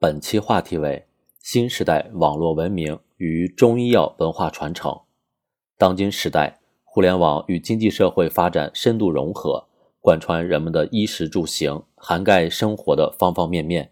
[0.00, 1.06] 本期话题为
[1.40, 4.96] 新时代网络文明与中医药文化传承。
[5.76, 9.66] 当今时代，互联网与经济社会发展深度融合，
[10.00, 13.90] 贯穿人们的衣食住行，涵盖生活的方方面面。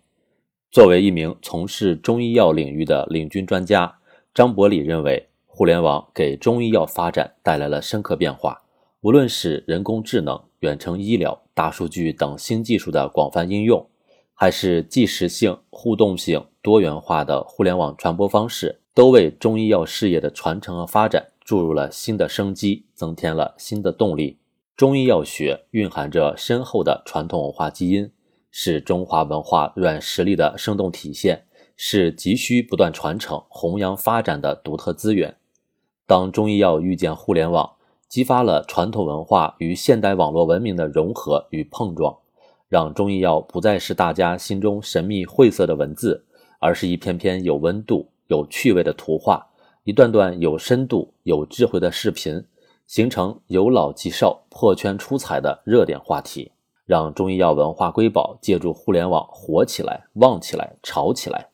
[0.71, 3.99] 作为一名从事中医药领域的领军专家，
[4.33, 8.63] 张伯礼认为，互联网给中医药发展带来了深刻变化。
[9.01, 13.85] 无论是人工智能、远程医疗、大数据等新技术的广泛应用。
[14.39, 24.37] 还是即时性、互动性、多元化的互联网传播方式，都为中医药事业的传承和发展注入了新的生机，增添了新的动力。
[24.77, 28.13] 中医药学蕴含着深厚的传统文化基因，
[28.51, 35.37] 是中华文化软实力的生动体现，是急需不断传承、弘扬发展的独特资源。
[36.07, 37.77] 当中医药遇见互联网，
[38.07, 42.19] 激发了传统文化与现代网络文明的融合与碰撞。
[42.69, 46.25] 让中医药不再是大家心中神秘晦涩的文字，
[46.59, 49.47] 而是一篇篇有温度、有趣味的图画，
[49.85, 52.45] 一段段有深度、有智慧的视频，
[52.87, 56.51] 形成由老及少、破圈出彩的热点话题，
[56.85, 61.49] 让中医药文化瑰宝借助互联网火起来、旺起来、炒起来。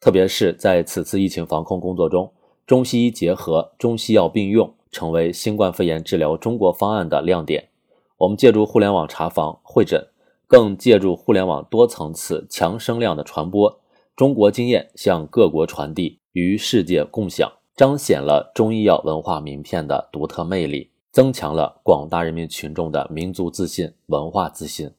[0.00, 2.32] 特别是在此次疫情防控工作中，
[2.66, 7.68] 中西医结合、中西药并用，成为新冠肺炎治疗中国方案的亮点。
[8.16, 10.04] 我们借助互联网查房会诊。
[10.52, 13.80] 更借助互联网多层次、强声量的传播，
[14.14, 24.90] 中国经验向各国传递，与世界共享，彰显了中医药文化名片的独特魅力，增强了广大人民群众的民族自信、文化自信。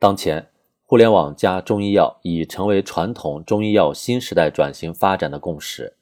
[0.00, 0.48] 当前，
[0.84, 5.94] 互联网加中医药已成为传统中医药新时代转型发展的共识。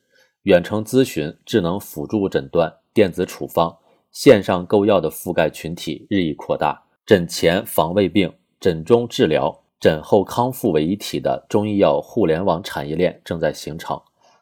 [0.44, 3.76] 远程咨询、智能辅助诊断、电子处方、
[4.10, 8.32] 线上购药的覆盖群体日益扩大，诊前防胃病。
[8.58, 14.00] 诊中治疗、诊后康复为一体的中医药互联网产业链正在形成。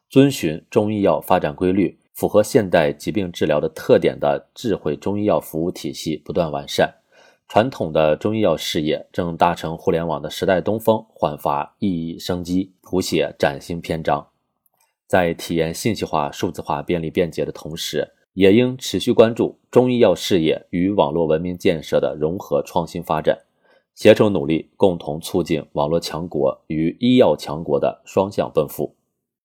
[0.09, 6.95] 遵循中医药发展规律、符合现代疾病治疗的特点的智慧中医药服务体系不断完善。
[7.49, 14.29] 传统的中医药事业正搭乘互联网的时代东风，焕发熠熠生机，谱写崭新篇章。
[15.09, 23.41] 在体验信息化、数字化、便利便捷的同时，也应持续关注中医药事业与网络文明建设的融合创新发展。
[23.95, 28.97] 携手努力，共同促进网络强国与医药强国的双向奔赴。